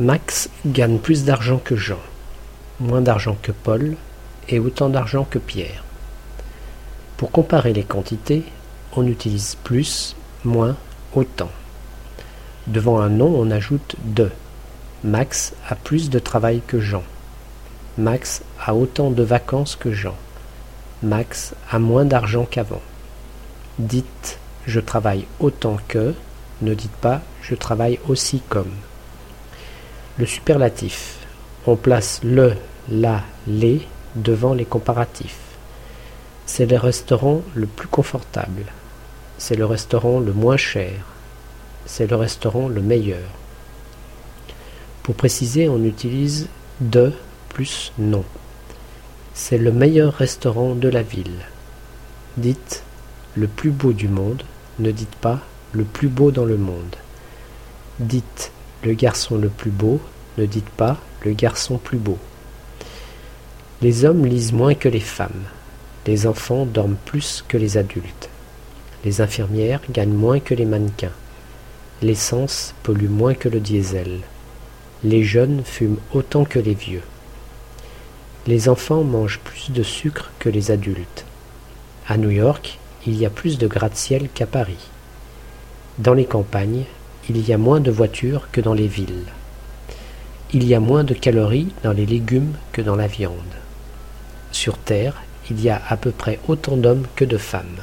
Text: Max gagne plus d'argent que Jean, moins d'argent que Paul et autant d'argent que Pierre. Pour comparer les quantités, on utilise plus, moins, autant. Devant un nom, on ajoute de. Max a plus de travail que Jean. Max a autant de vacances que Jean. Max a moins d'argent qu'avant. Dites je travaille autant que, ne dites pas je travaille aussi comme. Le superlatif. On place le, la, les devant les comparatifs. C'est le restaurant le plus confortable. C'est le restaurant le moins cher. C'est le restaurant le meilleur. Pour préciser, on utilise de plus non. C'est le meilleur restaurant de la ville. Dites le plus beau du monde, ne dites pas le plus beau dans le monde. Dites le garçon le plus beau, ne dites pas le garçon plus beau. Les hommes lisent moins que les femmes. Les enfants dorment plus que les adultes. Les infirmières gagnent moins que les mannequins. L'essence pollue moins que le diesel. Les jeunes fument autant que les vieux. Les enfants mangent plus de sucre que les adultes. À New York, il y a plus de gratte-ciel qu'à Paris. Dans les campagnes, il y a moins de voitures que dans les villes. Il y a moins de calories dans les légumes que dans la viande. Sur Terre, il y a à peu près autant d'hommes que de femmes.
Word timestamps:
Max 0.00 0.48
gagne 0.64 0.98
plus 0.98 1.24
d'argent 1.24 1.58
que 1.58 1.74
Jean, 1.74 1.98
moins 2.78 3.00
d'argent 3.00 3.36
que 3.42 3.50
Paul 3.50 3.96
et 4.48 4.60
autant 4.60 4.90
d'argent 4.90 5.26
que 5.28 5.40
Pierre. 5.40 5.82
Pour 7.16 7.32
comparer 7.32 7.72
les 7.72 7.82
quantités, 7.82 8.44
on 8.92 9.08
utilise 9.08 9.56
plus, 9.64 10.14
moins, 10.44 10.76
autant. 11.16 11.50
Devant 12.68 13.00
un 13.00 13.08
nom, 13.08 13.34
on 13.40 13.50
ajoute 13.50 13.96
de. 14.04 14.30
Max 15.02 15.54
a 15.68 15.74
plus 15.74 16.10
de 16.10 16.20
travail 16.20 16.62
que 16.64 16.78
Jean. 16.78 17.02
Max 17.96 18.42
a 18.64 18.76
autant 18.76 19.10
de 19.10 19.24
vacances 19.24 19.74
que 19.74 19.90
Jean. 19.90 20.14
Max 21.02 21.54
a 21.72 21.80
moins 21.80 22.04
d'argent 22.04 22.46
qu'avant. 22.48 22.82
Dites 23.80 24.38
je 24.64 24.78
travaille 24.78 25.26
autant 25.40 25.78
que, 25.88 26.14
ne 26.62 26.74
dites 26.74 26.96
pas 27.00 27.20
je 27.42 27.56
travaille 27.56 27.98
aussi 28.06 28.40
comme. 28.48 28.70
Le 30.18 30.26
superlatif. 30.26 31.18
On 31.66 31.76
place 31.76 32.20
le, 32.24 32.54
la, 32.90 33.22
les 33.46 33.86
devant 34.16 34.52
les 34.52 34.64
comparatifs. 34.64 35.38
C'est 36.44 36.66
le 36.66 36.76
restaurant 36.76 37.42
le 37.54 37.66
plus 37.66 37.86
confortable. 37.86 38.64
C'est 39.38 39.54
le 39.54 39.64
restaurant 39.64 40.18
le 40.18 40.32
moins 40.32 40.56
cher. 40.56 41.04
C'est 41.86 42.10
le 42.10 42.16
restaurant 42.16 42.68
le 42.68 42.82
meilleur. 42.82 43.28
Pour 45.04 45.14
préciser, 45.14 45.68
on 45.68 45.84
utilise 45.84 46.48
de 46.80 47.12
plus 47.50 47.92
non. 47.98 48.24
C'est 49.34 49.58
le 49.58 49.70
meilleur 49.70 50.14
restaurant 50.14 50.74
de 50.74 50.88
la 50.88 51.02
ville. 51.02 51.46
Dites 52.36 52.82
le 53.36 53.46
plus 53.46 53.70
beau 53.70 53.92
du 53.92 54.08
monde, 54.08 54.42
ne 54.80 54.90
dites 54.90 55.14
pas 55.16 55.40
le 55.72 55.84
plus 55.84 56.08
beau 56.08 56.32
dans 56.32 56.44
le 56.44 56.56
monde. 56.56 56.96
Dites 58.00 58.50
le 58.84 58.94
garçon 58.94 59.36
le 59.36 59.48
plus 59.48 59.70
beau, 59.70 60.00
ne 60.36 60.46
dites 60.46 60.68
pas 60.70 60.98
le 61.24 61.32
garçon 61.32 61.78
plus 61.78 61.98
beau. 61.98 62.18
Les 63.82 64.04
hommes 64.04 64.24
lisent 64.24 64.52
moins 64.52 64.74
que 64.74 64.88
les 64.88 65.00
femmes. 65.00 65.44
Les 66.06 66.26
enfants 66.26 66.64
dorment 66.64 66.96
plus 67.04 67.44
que 67.46 67.56
les 67.56 67.76
adultes. 67.76 68.28
Les 69.04 69.20
infirmières 69.20 69.80
gagnent 69.90 70.14
moins 70.14 70.40
que 70.40 70.54
les 70.54 70.64
mannequins. 70.64 71.12
L'essence 72.02 72.74
pollue 72.82 73.08
moins 73.08 73.34
que 73.34 73.48
le 73.48 73.60
diesel. 73.60 74.20
Les 75.04 75.22
jeunes 75.22 75.62
fument 75.64 75.98
autant 76.12 76.44
que 76.44 76.58
les 76.58 76.74
vieux. 76.74 77.02
Les 78.46 78.68
enfants 78.68 79.04
mangent 79.04 79.40
plus 79.44 79.70
de 79.70 79.82
sucre 79.82 80.30
que 80.38 80.48
les 80.48 80.70
adultes. 80.70 81.24
À 82.08 82.16
New 82.16 82.30
York, 82.30 82.78
il 83.06 83.16
y 83.16 83.26
a 83.26 83.30
plus 83.30 83.58
de 83.58 83.66
gratte-ciel 83.66 84.28
qu'à 84.32 84.46
Paris. 84.46 84.88
Dans 85.98 86.14
les 86.14 86.24
campagnes, 86.24 86.84
il 87.28 87.46
y 87.46 87.52
a 87.52 87.58
moins 87.58 87.80
de 87.80 87.90
voitures 87.90 88.48
que 88.50 88.60
dans 88.60 88.72
les 88.72 88.88
villes. 88.88 89.24
Il 90.52 90.64
y 90.64 90.74
a 90.74 90.80
moins 90.80 91.04
de 91.04 91.12
calories 91.12 91.68
dans 91.82 91.92
les 91.92 92.06
légumes 92.06 92.54
que 92.72 92.80
dans 92.80 92.96
la 92.96 93.06
viande. 93.06 93.34
Sur 94.50 94.78
Terre, 94.78 95.22
il 95.50 95.60
y 95.60 95.68
a 95.68 95.80
à 95.88 95.98
peu 95.98 96.10
près 96.10 96.38
autant 96.48 96.76
d'hommes 96.76 97.06
que 97.16 97.26
de 97.26 97.36
femmes. 97.36 97.82